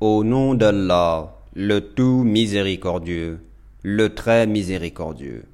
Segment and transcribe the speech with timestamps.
[0.00, 3.38] Au nom d'Allah, le tout miséricordieux,
[3.82, 5.44] le très miséricordieux.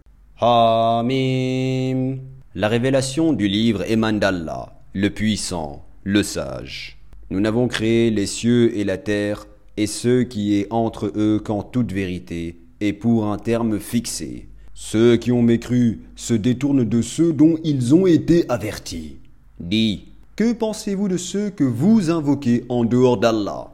[0.41, 2.18] Hamim.
[2.57, 6.99] La révélation du livre émane d'Allah, le puissant, le sage.
[7.31, 9.46] Nous n'avons créé les cieux et la terre
[9.77, 14.48] et ce qui est entre eux qu'en toute vérité et pour un terme fixé.
[14.74, 19.18] Ceux qui ont mécru se détournent de ceux dont ils ont été avertis.
[19.61, 23.68] Dis, que pensez-vous de ceux que vous invoquez en dehors d'Allah?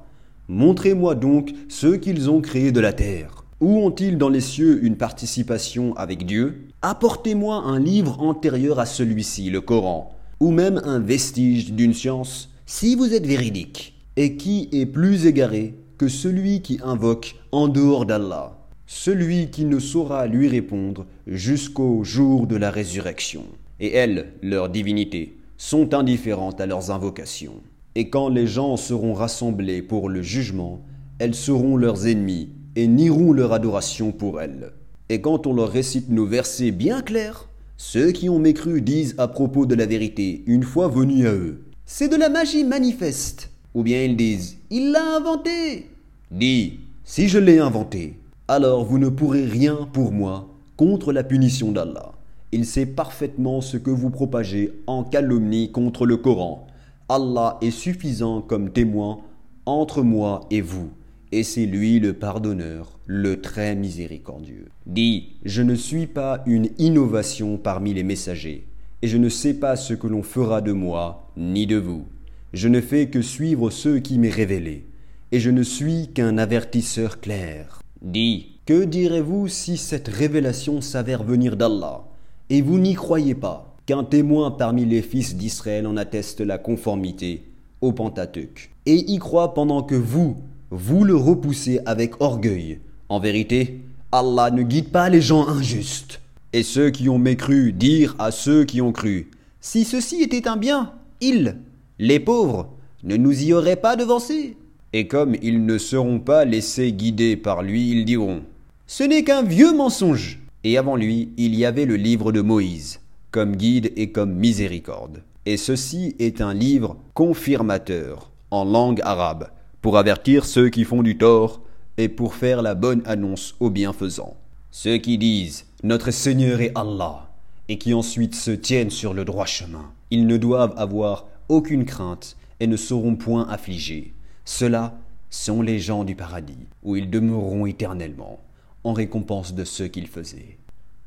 [0.50, 3.44] Montrez-moi donc ceux qu'ils ont créés de la terre.
[3.60, 6.68] Où ont-ils dans les cieux une participation avec Dieu?
[6.80, 12.94] Apportez-moi un livre antérieur à celui-ci, le Coran, ou même un vestige d'une science, si
[12.94, 13.94] vous êtes véridique.
[14.16, 18.56] Et qui est plus égaré que celui qui invoque en dehors d'Allah
[18.86, 23.44] Celui qui ne saura lui répondre jusqu'au jour de la résurrection.
[23.80, 27.60] Et elles, leur divinité, sont indifférentes à leurs invocations.
[27.94, 30.82] Et quand les gens seront rassemblés pour le jugement,
[31.18, 34.72] elles seront leurs ennemis et nieront leur adoration pour elles.
[35.08, 39.28] Et quand on leur récite nos versets bien clairs, ceux qui ont mécru disent à
[39.28, 43.50] propos de la vérité, une fois venus à eux, c'est de la magie manifeste.
[43.74, 45.86] Ou bien ils disent, il l'a inventé.
[46.30, 48.18] Dis, si je l'ai inventé,
[48.48, 52.12] alors vous ne pourrez rien pour moi contre la punition d'Allah.
[52.52, 56.67] Il sait parfaitement ce que vous propagez en calomnie contre le Coran.
[57.08, 59.20] Allah est suffisant comme témoin
[59.64, 60.90] entre moi et vous,
[61.32, 64.68] et c'est lui le pardonneur, le très miséricordieux.
[64.86, 68.66] Dis, je ne suis pas une innovation parmi les messagers,
[69.02, 72.04] et je ne sais pas ce que l'on fera de moi, ni de vous.
[72.52, 74.86] Je ne fais que suivre ceux qui m'est révélé,
[75.32, 77.80] et je ne suis qu'un avertisseur clair.
[78.02, 82.04] Dis, que direz-vous si cette révélation s'avère venir d'Allah
[82.50, 83.77] et vous n'y croyez pas?
[83.88, 87.44] Qu'un témoin parmi les fils d'Israël en atteste la conformité
[87.80, 90.36] au Pentateuque, et y croit pendant que vous,
[90.70, 92.80] vous le repoussez avec orgueil.
[93.08, 93.80] En vérité,
[94.12, 96.20] Allah ne guide pas les gens injustes.
[96.52, 99.30] Et ceux qui ont mécru dirent à ceux qui ont cru,
[99.62, 101.56] Si ceci était un bien, ils,
[101.98, 102.68] les pauvres,
[103.04, 104.58] ne nous y auraient pas devancés.
[104.92, 108.42] Et comme ils ne seront pas laissés guider par lui, ils diront,
[108.86, 113.00] Ce n'est qu'un vieux mensonge et avant lui il y avait le livre de Moïse,
[113.30, 115.22] comme guide et comme miséricorde.
[115.46, 119.50] Et ceci est un livre confirmateur, en langue arabe,
[119.80, 121.60] pour avertir ceux qui font du tort
[121.96, 124.36] et pour faire la bonne annonce aux bienfaisants.
[124.70, 127.28] Ceux qui disent Notre Seigneur est Allah,
[127.68, 132.36] et qui ensuite se tiennent sur le droit chemin, ils ne doivent avoir aucune crainte
[132.60, 134.14] et ne seront point affligés.
[134.44, 134.98] Ceux-là
[135.30, 138.40] sont les gens du paradis, où ils demeureront éternellement
[138.84, 140.58] en récompense de ce qu'il faisait.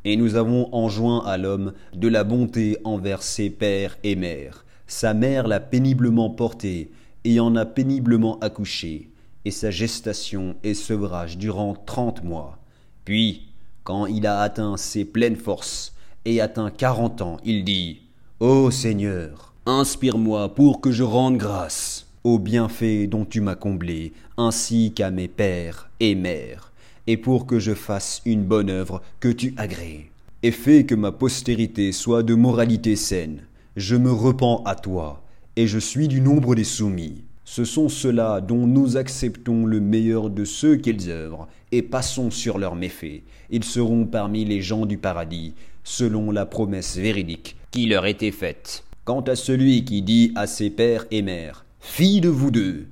[0.04, 4.66] Et nous avons enjoint à l'homme de la bonté envers ses pères et mères.
[4.88, 6.92] Sa mère l'a péniblement porté
[7.24, 9.10] et en a péniblement accouché,
[9.46, 12.58] et sa gestation et sevrage durant trente mois.
[13.06, 13.48] Puis,
[13.84, 15.94] quand il a atteint ses pleines forces
[16.26, 18.02] et atteint quarante ans, il dit
[18.40, 24.94] Ô Seigneur, inspire-moi pour que je rende grâce aux bienfaits dont tu m'as comblé, ainsi
[24.94, 26.71] qu'à mes pères et mères
[27.08, 30.10] et pour que je fasse une bonne œuvre que tu agrées.
[30.44, 33.42] Et fais que ma postérité soit de moralité saine.
[33.76, 35.24] Je me repens à toi,
[35.56, 37.24] et je suis du nombre des soumis.
[37.46, 42.58] Ce sont ceux-là dont nous acceptons le meilleur de ceux qu'ils œuvrent, et passons sur
[42.58, 43.24] leurs méfaits.
[43.50, 48.84] Ils seront parmi les gens du paradis, selon la promesse véridique qui leur était faite.
[49.06, 52.86] Quant à celui qui dit à ses pères et mères, Fille de vous deux,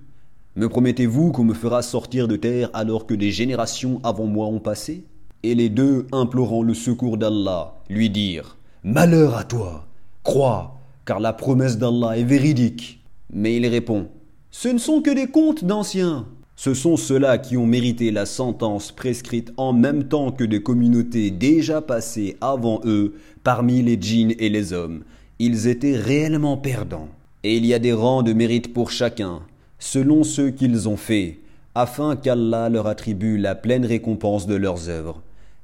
[0.60, 4.60] me promettez-vous qu'on me fera sortir de terre alors que des générations avant moi ont
[4.60, 5.06] passé?
[5.42, 9.88] Et les deux, implorant le secours d'Allah, lui dirent Malheur à toi
[10.22, 13.00] Crois, car la promesse d'Allah est véridique.
[13.32, 14.10] Mais il répond
[14.52, 16.28] Ce ne sont que des contes d'anciens.
[16.58, 21.32] Ce sont ceux-là qui ont mérité la sentence prescrite en même temps que des communautés
[21.32, 23.14] déjà passées avant eux
[23.46, 25.06] parmi les djinns et les hommes.
[25.40, 27.08] Ils étaient réellement perdants.
[27.44, 29.40] Et il y a des rangs de mérite pour chacun
[29.80, 31.40] selon ce qu'ils ont fait,
[31.74, 35.22] afin qu'Allah leur attribue la pleine récompense de leurs œuvres,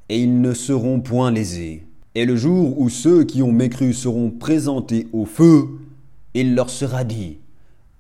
[0.10, 1.84] et ils ne seront point lésés.
[2.16, 5.68] Et le jour où ceux qui ont mécru seront présentés au feu,
[6.34, 7.40] il leur sera dit,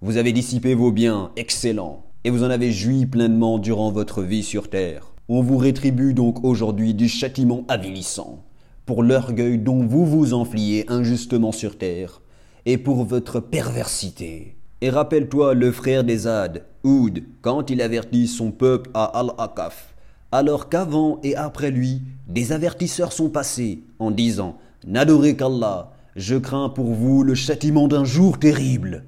[0.01, 4.43] Vous avez dissipé vos biens excellents, et vous en avez joui pleinement durant votre vie
[4.43, 5.11] sur terre.
[5.27, 8.43] On vous rétribue donc aujourd'hui du châtiment avilissant,
[8.85, 12.21] pour l'orgueil dont vous vous enfliez injustement sur terre,
[12.65, 14.55] et pour votre perversité.
[14.85, 19.95] Et rappelle-toi le frère des Ad, Oud, quand il avertit son peuple à Al-Aqaf,
[20.31, 26.69] alors qu'avant et après lui, des avertisseurs sont passés en disant N'adorez qu'Allah, je crains
[26.69, 29.05] pour vous le châtiment d'un jour terrible.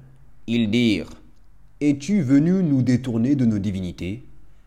[0.48, 1.10] Ils dirent
[1.80, 4.24] Es-tu venu nous détourner de nos divinités?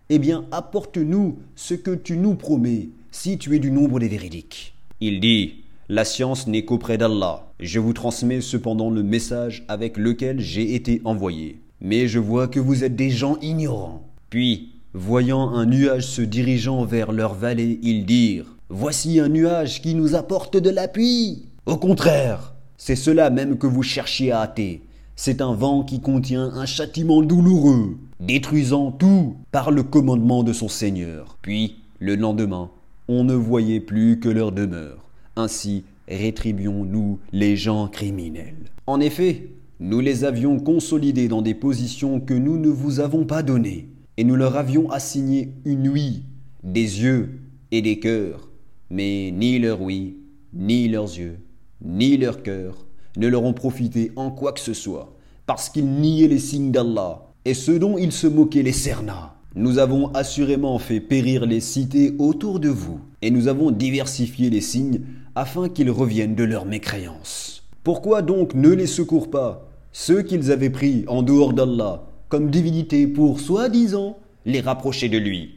[0.07, 4.75] Eh bien, apporte-nous ce que tu nous promets, si tu es du nombre des véridiques.
[5.01, 7.51] Il dit La science n'est qu'auprès d'Allah.
[7.59, 11.59] Je vous transmets cependant le message avec lequel j'ai été envoyé.
[11.81, 14.01] Mais je vois que vous êtes des gens ignorants.
[14.29, 19.93] Puis, voyant un nuage se dirigeant vers leur vallée, ils dirent Voici un nuage qui
[19.93, 21.47] nous apporte de l'appui.
[21.65, 24.83] Au contraire, c'est cela même que vous cherchiez à hâter.
[25.17, 30.69] C'est un vent qui contient un châtiment douloureux, détruisant tout par le commandement de son
[30.69, 31.37] Seigneur.
[31.41, 32.69] Puis, le lendemain,
[33.09, 35.10] on ne voyait plus que leur demeure.
[35.35, 38.71] Ainsi rétribuons-nous les gens criminels.
[38.85, 39.49] En effet,
[39.79, 44.23] nous les avions consolidés dans des positions que nous ne vous avons pas données, et
[44.23, 46.23] nous leur avions assigné une ouïe,
[46.63, 47.39] des yeux
[47.71, 48.49] et des cœurs,
[48.89, 50.17] mais ni leur ouïe,
[50.53, 51.39] ni leurs yeux,
[51.81, 52.85] ni leur cœur
[53.17, 57.33] ne leur ont profité en quoi que ce soit, parce qu'ils niaient les signes d'Allah,
[57.45, 59.35] et ce dont ils se moquaient les cerna.
[59.55, 64.61] Nous avons assurément fait périr les cités autour de vous, et nous avons diversifié les
[64.61, 65.01] signes
[65.35, 67.63] afin qu'ils reviennent de leur mécréance.
[67.83, 73.07] Pourquoi donc ne les secourent pas ceux qu'ils avaient pris en dehors d'Allah comme divinité
[73.07, 75.55] pour soi-disant les rapprocher de lui?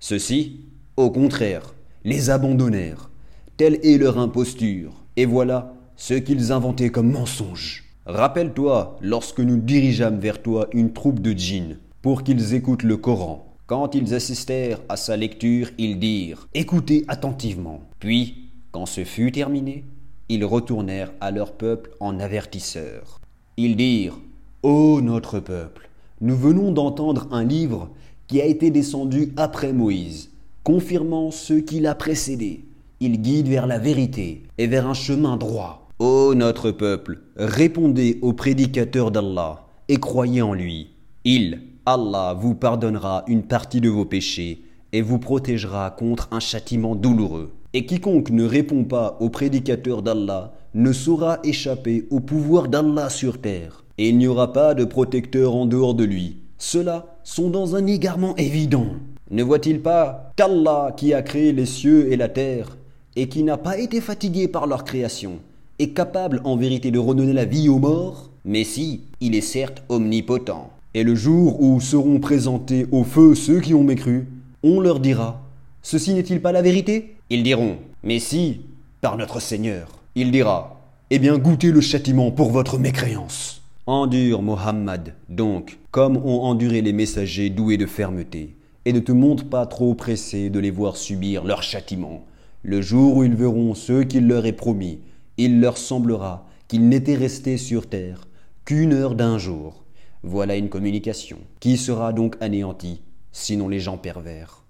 [0.00, 0.60] Ceux-ci,
[0.96, 1.74] au contraire,
[2.04, 3.10] les abandonnèrent.
[3.56, 4.92] Telle est leur imposture.
[5.16, 7.84] Et voilà ce qu'ils inventaient comme mensonge.
[8.06, 13.56] Rappelle-toi lorsque nous dirigeâmes vers toi une troupe de djinns pour qu'ils écoutent le Coran.
[13.66, 17.80] Quand ils assistèrent à sa lecture, ils dirent Écoutez attentivement.
[17.98, 18.45] Puis,
[18.76, 19.84] quand ce fut terminé,
[20.28, 23.22] ils retournèrent à leur peuple en avertisseurs.
[23.56, 24.18] Ils dirent
[24.62, 25.88] Ô notre peuple,
[26.20, 27.88] nous venons d'entendre un livre
[28.26, 30.28] qui a été descendu après Moïse,
[30.62, 32.66] confirmant ce qui l'a précédé.
[33.00, 35.88] Il guide vers la vérité et vers un chemin droit.
[35.98, 40.90] Ô notre peuple, répondez au prédicateur d'Allah et croyez en lui.
[41.24, 44.65] Il, Allah vous pardonnera une partie de vos péchés
[44.96, 47.52] et vous protégera contre un châtiment douloureux.
[47.74, 53.38] Et quiconque ne répond pas au prédicateur d'Allah ne saura échapper au pouvoir d'Allah sur
[53.38, 53.84] terre.
[53.98, 56.38] Et il n'y aura pas de protecteur en dehors de lui.
[56.56, 58.86] Ceux-là sont dans un égarement évident.
[59.30, 62.78] Ne voit-il pas qu'Allah qui a créé les cieux et la terre,
[63.16, 65.40] et qui n'a pas été fatigué par leur création,
[65.78, 68.30] est capable en vérité de redonner la vie aux morts?
[68.46, 70.70] Mais si, il est certes omnipotent.
[70.94, 74.26] Et le jour où seront présentés au feu ceux qui ont mécru,
[74.66, 75.42] on leur dira
[75.82, 77.16] Ceci n'est-il pas la vérité?
[77.30, 78.62] Ils diront Mais si,
[79.00, 79.88] par notre Seigneur.
[80.16, 80.80] Il dira
[81.10, 83.62] Eh bien, goûtez le châtiment pour votre mécréance.
[83.86, 89.44] Endure, Mohammed, donc, comme ont enduré les messagers doués de fermeté, et ne te montre
[89.44, 92.24] pas trop pressé de les voir subir leur châtiment.
[92.64, 94.98] Le jour où ils verront ce qu'il leur est promis,
[95.36, 98.26] il leur semblera qu'ils n'étaient restés sur terre
[98.64, 99.84] qu'une heure d'un jour.
[100.24, 103.00] Voilà une communication qui sera donc anéantie,
[103.36, 104.65] sinon les gens pervers.